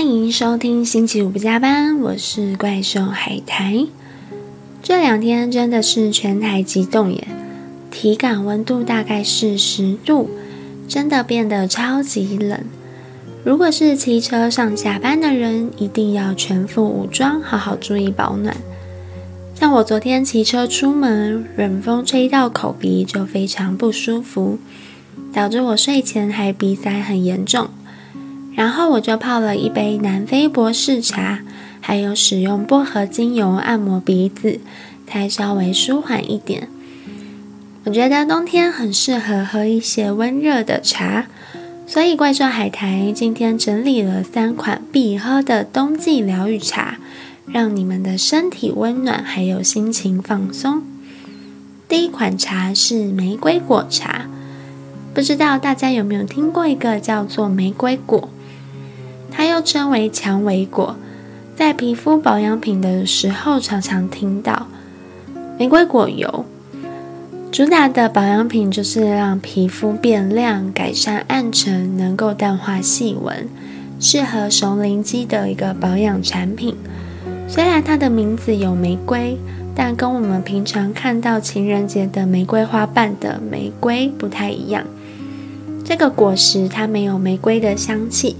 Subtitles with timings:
[0.00, 3.86] 欢迎收听星期五不加班，我是怪兽海苔。
[4.82, 7.28] 这两天真的是全台极冻耶，
[7.90, 10.30] 体感温度大概是十度，
[10.88, 12.60] 真的变得超级冷。
[13.44, 18.56] 如果是骑车上下班的人，一定要全副武装，好好注意保暖。
[19.54, 24.58] 像我昨天骑车出门，冷风吹到口鼻就非常不舒服，
[25.30, 27.68] 导致我睡前还鼻塞很严重。
[28.54, 31.40] 然后我就泡了一杯南非博士茶，
[31.80, 34.60] 还有使用薄荷精油按摩鼻子，
[35.06, 36.68] 才稍微舒缓一点。
[37.84, 41.26] 我觉得冬天很适合喝一些温热的茶，
[41.86, 46.98] 所以怪兽海苔今天整理了三款必喝的冬季疗愈茶，
[47.46, 50.82] 让你们的身体温暖，还有心情放松。
[51.88, 54.26] 第一款茶是玫瑰果茶，
[55.14, 58.28] 不知道大家有没有听过一个叫做玫瑰果？
[59.40, 60.96] 它又称为蔷薇果，
[61.56, 64.66] 在皮肤保养品的时候常常听到。
[65.58, 66.44] 玫瑰果油
[67.50, 73.48] 主打的保养品就是让皮肤变亮、改善暗沉、能够淡化细纹，
[73.98, 76.76] 适合熟龄肌的一个保养产品。
[77.48, 79.38] 虽然它的名字有玫瑰，
[79.74, 84.84] 但跟我们平常看到情人节的玫瑰花瓣的玫瑰不太一样。
[85.82, 88.36] 这个果实它没有玫瑰的香气。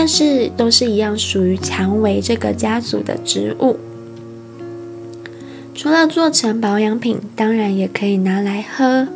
[0.00, 3.76] 但是都是一样，属于蔷薇这个家族的植物。
[5.74, 9.08] 除了做成保养品，当然也可以拿来喝，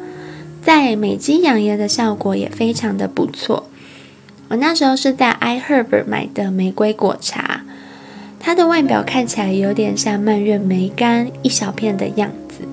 [0.61, 3.69] 在美肌养颜的效果也非常的不错。
[4.49, 7.63] 我那时候是在 iHerb 买的玫瑰果茶，
[8.41, 12.67] 它的外表看起来有点像蔓越莓干一小片的样子，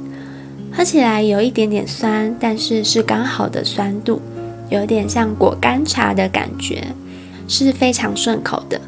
[0.76, 4.20] 喝起来有一点点酸，但是是刚好的酸度，
[4.72, 6.88] 有点像果干茶的感觉。
[7.50, 8.80] 是非常顺口的，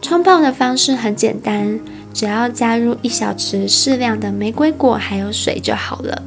[0.00, 1.78] 冲泡的方式很简单，
[2.14, 6.22] 只要加入一小匙适量的玫瑰果还有水就好了。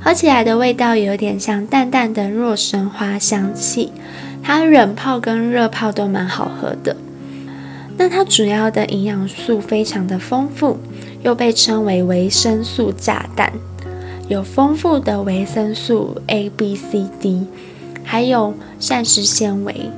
[0.00, 3.92] 喝起来的味道有点像淡淡的若神花香气，
[4.42, 6.96] 它冷泡跟热泡都蛮好喝的。
[7.96, 10.78] 那它主要的营养素非常的丰富，
[11.22, 13.52] 又被称为维生素炸弹，
[14.28, 17.46] 有丰富的维生素 A、B、C、D，
[18.04, 19.90] 还有膳食纤维。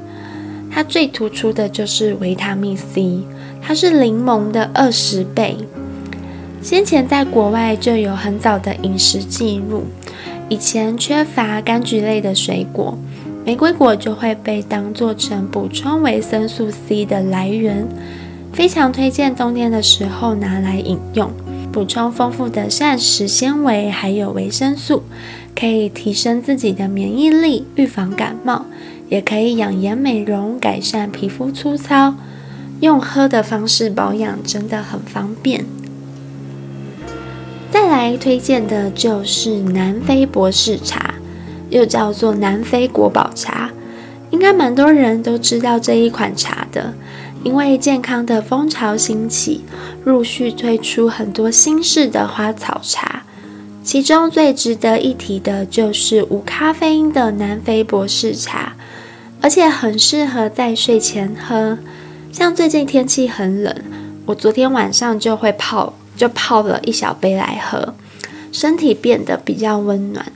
[0.70, 3.22] 它最突出的就是维他命 C，
[3.60, 5.56] 它是柠檬的二十倍。
[6.62, 9.84] 先前在国外就有很早的饮食记录，
[10.48, 12.96] 以前缺乏柑橘类的水果，
[13.44, 17.88] 玫瑰果就会被当做成补充维生素 C 的来源，
[18.52, 21.30] 非常推荐冬天的时候拿来饮用，
[21.72, 25.02] 补充丰富的膳食纤维还有维生素，
[25.58, 28.66] 可以提升自己的免疫力，预防感冒。
[29.10, 32.14] 也可以养颜美容，改善皮肤粗糙，
[32.80, 35.66] 用喝的方式保养真的很方便。
[37.70, 41.14] 再来推荐的就是南非博士茶，
[41.70, 43.70] 又叫做南非国宝茶，
[44.30, 46.94] 应该蛮多人都知道这一款茶的，
[47.42, 49.64] 因为健康的风潮兴起，
[50.04, 53.24] 陆续推出很多新式的花草茶，
[53.82, 58.74] 其中最值得一提的就是无咖啡因的南非博士茶。
[59.42, 61.78] 而且很适合在睡前喝，
[62.32, 63.74] 像最近天气很冷，
[64.26, 67.94] 我昨天晚上就会泡，就泡了一小杯来喝，
[68.52, 70.26] 身体变得比较温暖。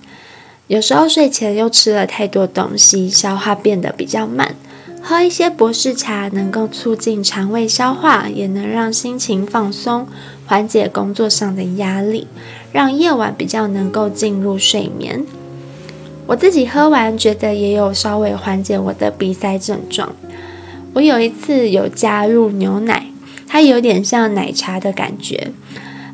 [0.66, 4.54] 有时候睡前又吃了太多东西，消化变得比较慢，
[5.02, 10.08] 喝一些博士茶能够促进肠胃消化，也能让心情放松，
[10.46, 12.26] 缓解工作上的压力，
[12.72, 15.26] 让夜晚比较能够进入睡眠。
[16.26, 20.10] 我自己喝完，觉得也有稍微缓解我的鼻塞症状。
[20.94, 23.06] 我有一次有加入牛奶，
[23.46, 25.52] 它有点像奶茶的感觉，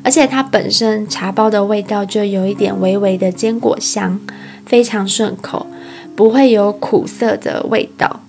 [0.02, 4.18] 而且它本身茶包的味道就有一点微微的坚果香，
[4.66, 5.68] 非常顺口，
[6.16, 8.20] 不会有苦涩的味道。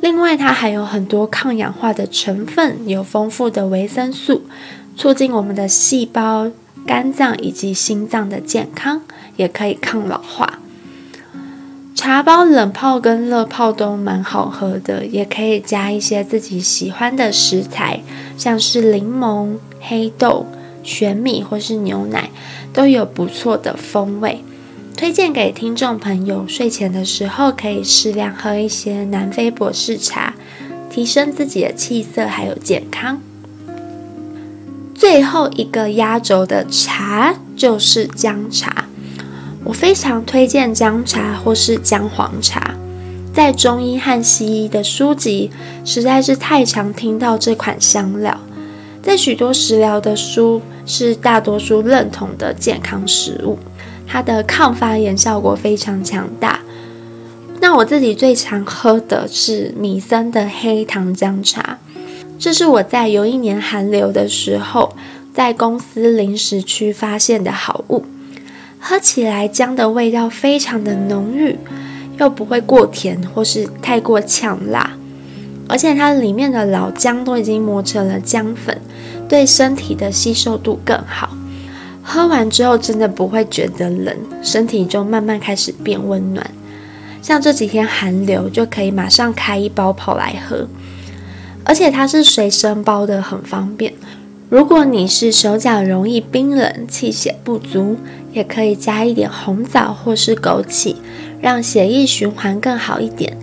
[0.00, 4.42] 另外，它还有很多抗氧化的成分，有丰富的维生素，
[4.96, 6.50] 促进我们的细胞、
[6.86, 9.02] 肝脏以及心脏的健康，
[9.36, 10.60] 也可以抗老化。
[11.94, 18.00] 茶包冷泡跟热泡都蛮好喝的，也可以加一些自己喜欢的食材，
[18.36, 20.46] 像是柠檬、黑豆、
[20.82, 22.30] 玄米或是牛奶，
[22.72, 24.42] 都有不错的风味。
[24.96, 30.34] 推荐给听众朋友，睡前的时候可以适量喝一些南非博士茶，
[30.90, 33.20] 提升自己的气色还有健康。
[34.94, 38.81] 最后一个压轴的茶就是姜茶。
[39.72, 42.74] 我非常推荐姜茶或是姜黄茶，
[43.32, 45.50] 在中医和西医的书籍
[45.82, 48.38] 实在是太常听到这款香料，
[49.02, 53.58] 在许多食疗的书是大多数认同的健康食物，
[54.06, 56.60] 它的抗发炎效果非常强大。
[57.58, 61.78] 那我自己最常喝的是米森的黑糖姜茶，
[62.38, 64.94] 这是我在有一年寒流的时候，
[65.32, 68.04] 在公司零食区发现的好物。
[68.84, 71.56] 喝起来姜的味道非常的浓郁，
[72.18, 74.98] 又不会过甜或是太过呛辣，
[75.68, 78.76] 而且它里面的老姜都已经磨成了姜粉，
[79.28, 81.30] 对身体的吸收度更好。
[82.02, 86.44] 喝完之后真的不会觉得冷，身体就慢慢开始变温暖。
[87.22, 90.66] 像这几天寒流，就可以马上开一包跑来喝，
[91.62, 93.94] 而且它是随身包的，很方便。
[94.52, 97.96] 如果你是手脚容易冰冷、气血不足，
[98.34, 100.96] 也可以加一点红枣或是枸杞，
[101.40, 103.34] 让血液循环更好一点，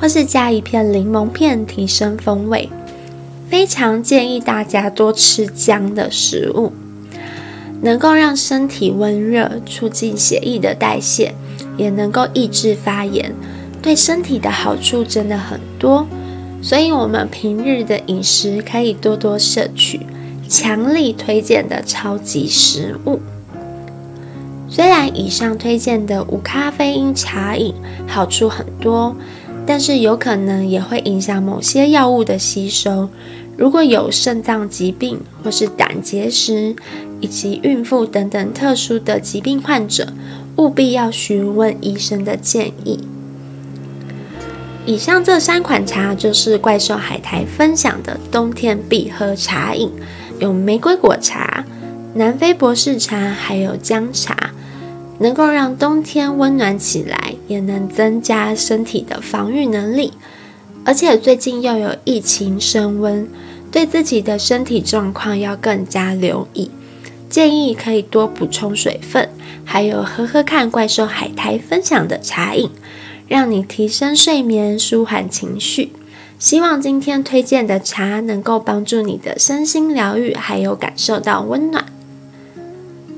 [0.00, 2.68] 或是加一片柠檬片提升风味。
[3.48, 6.72] 非常建议大家多吃姜的食物，
[7.82, 11.34] 能够让身体温热，促进血液的代谢，
[11.76, 13.32] 也能够抑制发炎，
[13.80, 16.04] 对身体的好处真的很多。
[16.60, 20.00] 所以，我们平日的饮食可以多多摄取。
[20.48, 23.20] 强力推荐的超级食物。
[24.70, 27.74] 虽然以上推荐的无咖啡因茶饮
[28.06, 29.16] 好处很多，
[29.66, 33.08] 但是有可能也会影响某些药物的吸收。
[33.56, 36.76] 如果有肾脏疾病或是胆结石
[37.20, 40.12] 以及孕妇等等特殊的疾病患者，
[40.56, 43.00] 务必要询问医生的建议。
[44.86, 49.90] 以上这三款茶就是怪兽海苔分享的冬天必喝茶饮。
[50.38, 51.64] 有玫瑰果茶、
[52.14, 54.52] 南非博士茶，还有姜茶，
[55.18, 60.12] 能够让冬天温暖起来，也能增加身体的防御能力。
[60.84, 63.28] 而且最近又有疫情升温，
[63.70, 66.70] 对自己的身体状况要更加留意，
[67.28, 69.28] 建议可以多补充水分，
[69.64, 72.70] 还有喝喝看怪兽海苔分享的茶饮，
[73.26, 75.90] 让你提升睡眠，舒缓情绪。
[76.38, 81.84] 希望今天推荐的茶能够帮助你的身心疗愈，还有感受到温暖。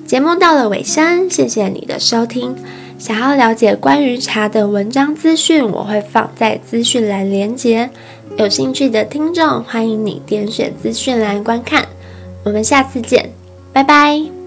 [0.06, 2.56] 节目到了尾声，谢谢你的收听。
[2.98, 7.90] 想要了解关于茶的文章资讯，我会放在资讯栏连接。
[8.36, 11.86] 有兴趣的听众，欢迎你点选资讯栏观看。
[12.44, 13.30] 我们下次见，
[13.72, 14.39] 拜拜。